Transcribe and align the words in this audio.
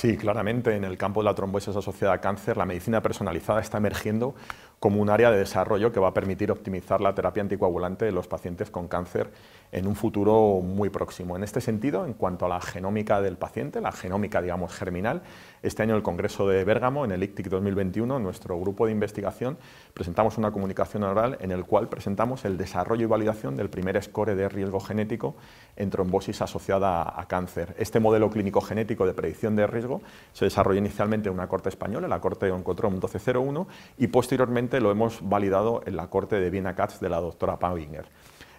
Sí, 0.00 0.16
claramente 0.16 0.76
en 0.76 0.84
el 0.84 0.96
campo 0.96 1.22
de 1.22 1.24
la 1.24 1.34
trombosis 1.34 1.74
asociada 1.74 2.14
a 2.14 2.20
cáncer, 2.20 2.56
la 2.56 2.64
medicina 2.64 3.02
personalizada 3.02 3.60
está 3.60 3.78
emergiendo 3.78 4.36
como 4.80 5.00
un 5.02 5.10
área 5.10 5.30
de 5.30 5.38
desarrollo 5.38 5.92
que 5.92 6.00
va 6.00 6.08
a 6.08 6.14
permitir 6.14 6.50
optimizar 6.52 7.00
la 7.00 7.14
terapia 7.14 7.42
anticoagulante 7.42 8.04
de 8.04 8.12
los 8.12 8.28
pacientes 8.28 8.70
con 8.70 8.88
cáncer 8.88 9.30
en 9.72 9.86
un 9.86 9.96
futuro 9.96 10.60
muy 10.62 10.88
próximo. 10.88 11.36
En 11.36 11.42
este 11.42 11.60
sentido, 11.60 12.06
en 12.06 12.14
cuanto 12.14 12.46
a 12.46 12.48
la 12.48 12.60
genómica 12.60 13.20
del 13.20 13.36
paciente, 13.36 13.80
la 13.80 13.92
genómica, 13.92 14.40
digamos, 14.40 14.72
germinal, 14.72 15.22
este 15.62 15.82
año 15.82 15.96
el 15.96 16.02
Congreso 16.02 16.48
de 16.48 16.64
Bérgamo, 16.64 17.04
en 17.04 17.12
el 17.12 17.22
ICTIC 17.22 17.48
2021, 17.48 18.18
nuestro 18.18 18.58
grupo 18.58 18.86
de 18.86 18.92
investigación 18.92 19.58
presentamos 19.92 20.38
una 20.38 20.52
comunicación 20.52 21.02
oral 21.02 21.36
en 21.40 21.50
el 21.50 21.64
cual 21.64 21.88
presentamos 21.88 22.44
el 22.44 22.56
desarrollo 22.56 23.02
y 23.02 23.06
validación 23.06 23.56
del 23.56 23.68
primer 23.68 24.00
score 24.02 24.34
de 24.34 24.48
riesgo 24.48 24.80
genético 24.80 25.34
en 25.76 25.90
trombosis 25.90 26.40
asociada 26.40 27.02
a 27.20 27.26
cáncer. 27.26 27.74
Este 27.78 28.00
modelo 28.00 28.30
clínico 28.30 28.60
genético 28.60 29.06
de 29.06 29.14
predicción 29.14 29.56
de 29.56 29.66
riesgo 29.66 30.00
se 30.32 30.44
desarrolló 30.44 30.78
inicialmente 30.78 31.28
en 31.28 31.34
una 31.34 31.48
corte 31.48 31.68
española, 31.68 32.08
la 32.08 32.20
corte 32.20 32.50
Oncotrom 32.50 32.92
1201, 32.94 33.66
y 33.98 34.06
posteriormente 34.06 34.67
lo 34.80 34.90
hemos 34.90 35.26
validado 35.28 35.82
en 35.86 35.96
la 35.96 36.08
corte 36.08 36.38
de 36.38 36.50
Viena 36.50 36.74
Katz 36.74 37.00
de 37.00 37.08
la 37.08 37.20
doctora 37.20 37.58
Pauinger. 37.58 38.06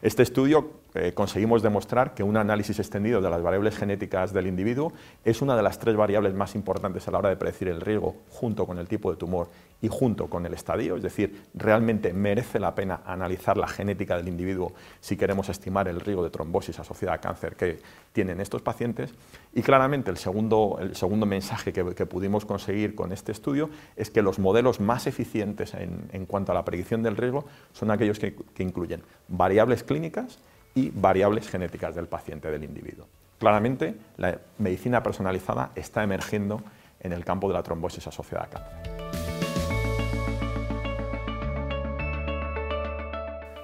Este 0.02 0.23
estudio 0.23 0.72
eh, 0.94 1.12
conseguimos 1.13 1.62
demostrar 1.62 2.13
que 2.13 2.23
un 2.23 2.38
análisis 2.38 2.80
extendido 2.80 3.22
de 3.22 3.30
las 3.30 3.41
variables 3.44 3.77
genéticas 3.77 4.31
del 4.34 4.48
individuo 4.48 4.94
es 5.26 5.41
una 5.41 5.58
de 5.58 5.62
las 5.62 5.77
tres 5.77 5.95
variables 5.95 6.34
más 6.34 6.55
importantes 6.55 7.08
a 7.08 7.12
la 7.12 7.20
hora 7.20 7.30
de 7.30 7.36
predecir 7.36 7.67
el 7.67 7.81
riesgo 7.81 8.16
junto 8.30 8.66
con 8.66 8.77
el 8.80 8.88
tipo 8.88 9.12
de 9.12 9.17
tumor 9.17 9.50
y 9.82 9.88
junto 9.88 10.28
con 10.28 10.46
el 10.46 10.54
estadio, 10.54 10.96
es 10.98 11.04
decir, 11.04 11.44
realmente 11.54 12.14
merece 12.14 12.59
la 12.59 12.76
pena 12.76 13.02
analizar 13.06 13.58
la 13.58 13.67
genética 13.67 14.17
del 14.17 14.28
individuo 14.28 14.73
si 15.00 15.16
queremos 15.16 15.50
estimar 15.50 15.88
el 15.88 16.02
riesgo 16.02 16.23
de 16.23 16.30
trombosis 16.30 16.80
asociada 16.80 17.16
a 17.16 17.22
cáncer 17.22 17.56
que 17.56 17.80
tienen 18.12 18.42
estos 18.42 18.62
pacientes. 18.62 19.14
Y 19.53 19.62
claramente 19.62 20.12
el 20.12 20.18
segundo, 20.18 20.78
el 20.81 20.95
segundo 20.95 21.26
mensaje 21.26 21.72
que, 21.72 21.84
pudimos 22.06 22.45
conseguir 22.45 22.95
con 22.95 23.12
este 23.12 23.31
estudio 23.31 23.70
es 23.95 24.09
que 24.09 24.22
los 24.22 24.40
modelos 24.40 24.80
más 24.80 25.08
eficientes 25.08 25.73
en, 25.73 26.25
cuanto 26.25 26.52
a 26.52 26.56
la 26.56 26.66
predicción 26.66 27.03
del 27.03 27.16
riesgo 27.16 27.46
son 27.72 27.92
aquellos 27.92 28.20
que, 28.20 28.36
que 28.36 28.64
incluyen 28.64 29.02
variables 29.28 29.84
clínicas 29.84 30.40
y 30.75 30.92
variables 30.92 31.48
genéticas 31.50 31.96
del 31.96 32.08
paciente, 32.08 32.52
del 32.52 32.64
individuo. 32.64 33.08
Claramente, 33.38 33.96
la 34.18 34.40
medicina 34.58 35.02
personalizada 35.02 35.72
está 35.75 36.03
emergiendo 36.03 36.62
en 37.00 37.14
el 37.14 37.23
campo 37.23 37.48
de 37.48 37.53
la 37.53 37.64
trombosis 37.64 38.06
asociada 38.08 38.46
a 38.46 38.50
cáncer. 38.50 39.09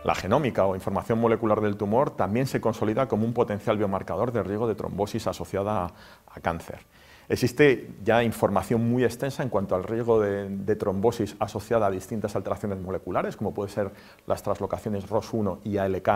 La 0.06 0.14
genómica 0.14 0.68
o 0.68 0.76
información 0.76 1.20
molecular 1.20 1.62
del 1.62 1.78
tumor 1.78 2.12
también 2.12 2.46
se 2.46 2.62
consolida 2.62 3.08
como 3.08 3.26
un 3.26 3.34
potencial 3.34 3.76
biomarcador 3.76 4.32
de 4.32 4.44
riesgo 4.44 4.68
de 4.68 4.76
trombosis 4.76 5.26
asociada 5.26 5.96
a, 6.28 6.40
cáncer. 6.42 6.82
Existe 7.28 7.90
ya 8.04 8.24
información 8.24 8.88
muy 8.88 9.04
extensa 9.04 9.42
en 9.42 9.50
cuanto 9.50 9.74
al 9.74 9.84
riesgo 9.84 10.22
de, 10.22 10.48
de, 10.48 10.76
trombosis 10.76 11.36
asociada 11.40 11.88
a 11.88 11.90
distintas 11.90 12.36
alteraciones 12.36 12.80
moleculares, 12.80 13.36
como 13.36 13.52
pueden 13.52 13.74
ser 13.74 13.92
las 14.28 14.44
translocaciones 14.44 15.10
ROS1 15.10 15.62
y 15.64 15.78
ALK 15.78 16.10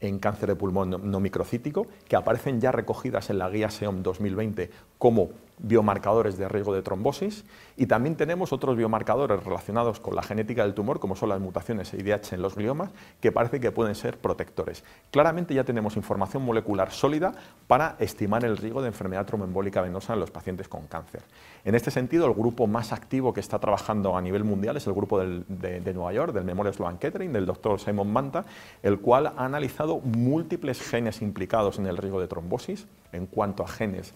en 0.00 0.18
cáncer 0.18 0.50
de 0.50 0.56
pulmón 0.56 0.90
no 1.02 1.18
microcítico, 1.18 1.86
que 2.06 2.16
aparecen 2.16 2.60
ya 2.60 2.70
recogidas 2.70 3.30
en 3.30 3.38
la 3.38 3.48
guía 3.48 3.70
SEOM 3.70 4.02
2020 4.02 4.70
como 4.98 5.30
biomarcadores 5.62 6.36
de 6.36 6.48
riesgo 6.48 6.74
de 6.74 6.82
trombosis 6.82 7.44
y 7.76 7.86
también 7.86 8.16
tenemos 8.16 8.52
otros 8.52 8.76
biomarcadores 8.76 9.42
relacionados 9.44 10.00
con 10.00 10.16
la 10.16 10.22
genética 10.22 10.62
del 10.64 10.74
tumor, 10.74 10.98
como 11.00 11.16
son 11.16 11.28
las 11.28 11.40
mutaciones 11.40 11.94
IDH 11.94 12.34
en 12.34 12.42
los 12.42 12.56
gliomas, 12.56 12.90
que 13.20 13.32
parece 13.32 13.60
que 13.60 13.70
pueden 13.70 13.94
ser 13.94 14.18
protectores. 14.18 14.84
Claramente 15.10 15.54
ya 15.54 15.64
tenemos 15.64 15.96
información 15.96 16.44
molecular 16.44 16.90
sólida 16.90 17.32
para 17.68 17.96
estimar 18.00 18.44
el 18.44 18.56
riesgo 18.56 18.82
de 18.82 18.88
enfermedad 18.88 19.24
tromboembólica 19.24 19.80
venosa 19.80 20.14
en 20.14 20.20
los 20.20 20.30
pacientes 20.30 20.68
con 20.68 20.86
cáncer. 20.86 21.22
En 21.64 21.74
este 21.74 21.90
sentido, 21.90 22.26
el 22.26 22.34
grupo 22.34 22.66
más 22.66 22.92
activo 22.92 23.32
que 23.32 23.40
está 23.40 23.58
trabajando 23.60 24.16
a 24.16 24.20
nivel 24.20 24.42
mundial 24.42 24.76
es 24.76 24.86
el 24.88 24.94
grupo 24.94 25.20
de, 25.20 25.44
de, 25.48 25.94
Nueva 25.94 26.12
York, 26.12 26.32
del 26.32 26.44
Memorial 26.44 26.74
Sloan 26.74 26.98
Kettering, 26.98 27.32
del 27.32 27.46
doctor 27.46 27.78
Simon 27.78 28.12
Manta, 28.12 28.44
el 28.82 28.98
cual 29.00 29.28
ha 29.28 29.44
analizado 29.44 30.00
múltiples 30.00 30.82
genes 30.82 31.22
implicados 31.22 31.78
en 31.78 31.86
el 31.86 31.96
riesgo 31.96 32.20
de 32.20 32.26
trombosis 32.26 32.86
en 33.12 33.26
cuanto 33.26 33.62
a 33.62 33.68
genes 33.68 34.12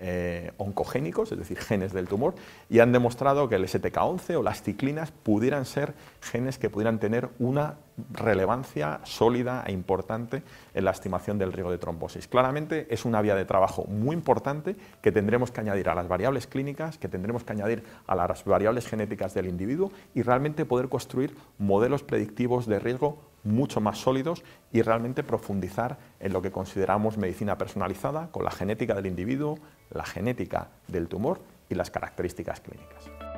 eh, 0.00 0.52
oncogénicos, 0.56 1.30
es 1.30 1.38
decir, 1.38 1.58
genes 1.58 1.92
del 1.92 2.08
tumor, 2.08 2.34
y 2.68 2.80
han 2.80 2.90
demostrado 2.90 3.48
que 3.48 3.56
el 3.56 3.64
STK11 3.64 4.36
o 4.36 4.42
las 4.42 4.62
ciclinas 4.62 5.10
pudieran 5.10 5.66
ser 5.66 5.94
genes 6.20 6.58
que 6.58 6.70
pudieran 6.70 6.98
tener 6.98 7.28
una 7.38 7.76
relevancia 8.12 9.00
sólida 9.04 9.62
e 9.66 9.72
importante 9.72 10.42
en 10.74 10.84
la 10.84 10.90
estimación 10.90 11.38
del 11.38 11.52
riesgo 11.52 11.70
de 11.70 11.78
trombosis. 11.78 12.28
Claramente 12.28 12.86
es 12.90 13.04
una 13.04 13.20
vía 13.20 13.34
de 13.34 13.44
trabajo 13.44 13.84
muy 13.84 14.14
importante 14.14 14.76
que 15.02 15.12
tendremos 15.12 15.50
que 15.50 15.60
añadir 15.60 15.88
a 15.88 15.94
las 15.94 16.08
variables 16.08 16.46
clínicas, 16.46 16.98
que 16.98 17.08
tendremos 17.08 17.44
que 17.44 17.52
añadir 17.52 17.84
a 18.06 18.14
las 18.14 18.44
variables 18.44 18.86
genéticas 18.86 19.34
del 19.34 19.48
individuo 19.48 19.92
y 20.14 20.22
realmente 20.22 20.64
poder 20.64 20.88
construir 20.88 21.36
modelos 21.58 22.02
predictivos 22.02 22.66
de 22.66 22.78
riesgo 22.78 23.29
mucho 23.44 23.80
más 23.80 23.98
sólidos 23.98 24.42
y 24.72 24.82
realmente 24.82 25.22
profundizar 25.22 25.98
en 26.20 26.32
lo 26.32 26.42
que 26.42 26.50
consideramos 26.50 27.18
medicina 27.18 27.58
personalizada 27.58 28.28
con 28.30 28.44
la 28.44 28.50
genética 28.50 28.94
del 28.94 29.06
individuo, 29.06 29.58
la 29.90 30.04
genética 30.04 30.68
del 30.88 31.08
tumor 31.08 31.40
y 31.68 31.74
las 31.74 31.90
características 31.90 32.60
clínicas. 32.60 33.29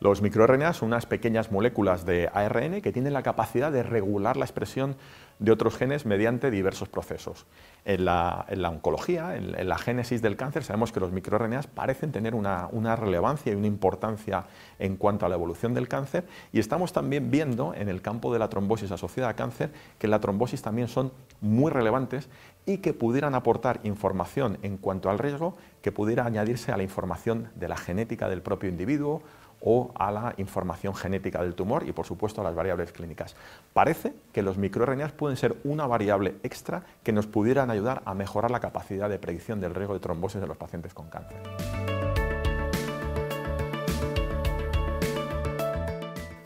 Los 0.00 0.22
microRNA 0.22 0.72
son 0.72 0.88
unas 0.88 1.04
pequeñas 1.04 1.52
moléculas 1.52 2.06
de 2.06 2.30
ARN 2.32 2.80
que 2.80 2.90
tienen 2.90 3.12
la 3.12 3.22
capacidad 3.22 3.70
de 3.70 3.82
regular 3.82 4.38
la 4.38 4.46
expresión 4.46 4.96
de 5.40 5.52
otros 5.52 5.76
genes 5.76 6.06
mediante 6.06 6.50
diversos 6.50 6.88
procesos. 6.88 7.44
En 7.84 8.06
la, 8.06 8.46
oncología, 8.66 9.36
en, 9.36 9.68
la 9.68 9.76
génesis 9.76 10.22
del 10.22 10.36
cáncer, 10.36 10.64
sabemos 10.64 10.90
que 10.92 11.00
los 11.00 11.12
microRNAs 11.12 11.66
parecen 11.66 12.12
tener 12.12 12.34
una, 12.34 12.96
relevancia 12.96 13.52
y 13.52 13.56
una 13.56 13.66
importancia 13.66 14.46
en 14.78 14.96
cuanto 14.96 15.26
a 15.26 15.28
la 15.28 15.34
evolución 15.34 15.74
del 15.74 15.86
cáncer 15.86 16.24
y 16.50 16.60
estamos 16.60 16.94
también 16.94 17.30
viendo 17.30 17.74
en 17.74 17.90
el 17.90 18.00
campo 18.00 18.32
de 18.32 18.38
la 18.38 18.48
trombosis 18.48 18.92
asociada 18.92 19.28
a 19.28 19.36
cáncer 19.36 19.70
que 19.98 20.08
la 20.08 20.20
trombosis 20.20 20.62
también 20.62 20.88
son 20.88 21.12
muy 21.42 21.70
relevantes 21.70 22.30
y 22.64 22.78
que 22.78 22.94
pudieran 22.94 23.34
aportar 23.34 23.80
información 23.84 24.56
en 24.62 24.78
cuanto 24.78 25.10
al 25.10 25.18
riesgo 25.18 25.56
que 25.82 25.92
pudiera 25.92 26.24
añadirse 26.24 26.72
a 26.72 26.78
la 26.78 26.82
información 26.82 27.50
de 27.54 27.68
la 27.68 27.76
genética 27.76 28.30
del 28.30 28.40
propio 28.40 28.70
individuo 28.70 29.22
o 29.60 29.92
a 29.94 30.10
la 30.10 30.34
información 30.38 30.94
genética 30.94 31.42
del 31.42 31.54
tumor 31.54 31.86
y, 31.86 31.92
por 31.92 32.06
supuesto, 32.06 32.40
a 32.40 32.44
las 32.44 32.54
variables 32.54 32.92
clínicas. 32.92 33.36
Parece 33.72 34.14
que 34.32 34.42
los 34.42 34.58
microRNAs 34.58 35.12
pueden 35.12 35.36
ser 35.36 35.56
una 35.64 35.86
variable 35.86 36.36
extra 36.42 36.82
que 37.02 37.12
nos 37.12 37.26
pudieran 37.26 37.70
ayudar 37.70 38.02
a 38.04 38.14
mejorar 38.14 38.50
la 38.50 38.60
capacidad 38.60 39.08
de 39.08 39.18
predicción 39.18 39.60
del 39.60 39.74
riesgo 39.74 39.94
de 39.94 40.00
trombosis 40.00 40.40
de 40.40 40.46
los 40.46 40.56
pacientes 40.56 40.94
con 40.94 41.08
cáncer. 41.08 41.38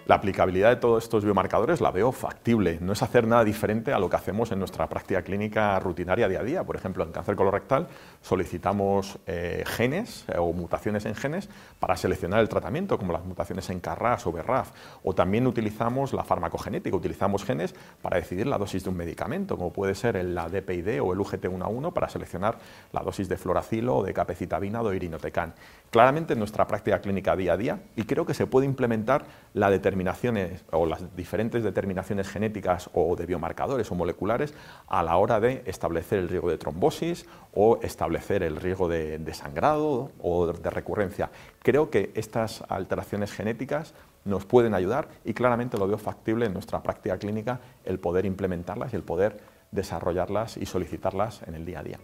La 0.06 0.16
aplicabilidad 0.16 0.69
de 0.69 0.76
todos 0.76 1.03
estos 1.03 1.25
biomarcadores 1.25 1.81
la 1.81 1.91
veo 1.91 2.12
factible, 2.12 2.76
no 2.82 2.92
es 2.92 3.03
hacer 3.03 3.26
nada 3.26 3.42
diferente 3.42 3.91
a 3.91 3.98
lo 3.98 4.10
que 4.10 4.16
hacemos 4.16 4.53
en 4.53 4.59
nuestra 4.59 4.87
práctica 4.87 5.22
clínica 5.22 5.81
rutinaria 5.81 6.28
día 6.28 6.41
a 6.41 6.44
día. 6.44 6.62
Por 6.62 6.76
ejemplo, 6.76 7.04
en 7.04 7.10
cáncer 7.10 7.37
colorectal 7.37 7.88
solicitamos 8.20 9.19
eh, 9.26 9.65
genes 9.66 10.26
eh, 10.28 10.37
o 10.37 10.53
mutaciones 10.53 11.06
en 11.06 11.15
genes 11.15 11.48
para 11.78 11.97
seleccionar 11.97 12.41
el 12.41 12.50
tratamiento, 12.50 12.98
como 12.98 13.15
las 13.15 13.25
mutaciones 13.25 13.70
en 13.70 13.81
CARRAS 13.81 14.26
o 14.26 14.32
BRAF. 14.32 14.72
O 15.04 15.15
también 15.15 15.47
utilizamos 15.47 16.12
la 16.12 16.22
farmacogenética, 16.22 16.94
utilizamos 16.94 17.42
genes 17.42 17.75
para 18.03 18.19
decidir 18.19 18.47
la 18.47 18.59
dosis 18.59 18.84
de 18.84 18.91
un 18.91 18.98
medicamento, 18.98 19.56
como 19.56 19.72
puede 19.72 19.94
ser 19.94 20.16
el 20.16 20.34
DPID 20.34 21.00
o 21.00 21.15
el 21.15 21.19
UGT1A1 21.19 21.94
para 21.94 22.10
seleccionar 22.10 22.59
la 22.92 23.00
dosis 23.00 23.26
de 23.26 23.38
floracilo 23.38 23.97
o 23.97 24.04
de 24.04 24.12
capecitabina 24.12 24.82
o 24.82 24.92
irinotecan. 24.92 25.54
Claramente 25.89 26.34
en 26.34 26.41
nuestra 26.41 26.66
práctica 26.66 27.00
clínica 27.00 27.36
día 27.36 27.54
a 27.54 27.57
día 27.57 27.78
y 27.97 28.03
creo 28.03 28.27
que 28.27 28.34
se 28.34 28.47
puede 28.47 28.66
implementar 28.66 29.24
la 29.54 29.71
determinación 29.71 29.94
determinaciones 29.95 30.65
o 30.73 30.87
las 30.87 31.15
diferentes 31.15 31.63
determinaciones 31.63 32.29
genéticas 32.29 32.91
o 32.95 33.15
de 33.15 33.27
biomarcadores 33.27 33.91
o 33.93 33.95
moleculares 33.95 34.53
a 34.89 35.05
la 35.05 35.17
hora 35.17 35.39
de 35.39 35.63
establecer 35.67 36.19
el 36.19 36.29
riesgo 36.29 36.51
de 36.51 36.59
trombosis 36.59 37.27
o 37.55 37.79
establecer 37.81 38.43
el 38.43 38.57
riesgo 38.57 38.89
de, 38.89 39.35
sangrado 39.35 40.11
o 40.21 40.49
de 40.49 40.71
recurrencia. 40.71 41.31
Creo 41.63 41.91
que 41.91 42.11
estas 42.15 42.65
alteraciones 42.69 43.31
genéticas 43.31 43.95
nos 44.25 44.45
pueden 44.45 44.75
ayudar 44.75 45.09
y 45.25 45.33
claramente 45.33 45.79
lo 45.79 45.87
veo 45.87 45.99
factible 45.99 46.47
en 46.47 46.55
nuestra 46.55 46.83
práctica 46.83 47.17
clínica 47.17 47.61
el 47.85 48.01
poder 48.01 48.27
implementarlas 48.27 48.93
y 48.93 48.97
el 48.97 49.03
poder 49.05 49.37
desarrollarlas 49.71 50.57
y 50.57 50.67
solicitarlas 50.67 51.43
en 51.47 51.55
el 51.55 51.65
día 51.65 51.81
a 51.81 51.83
día. 51.85 52.01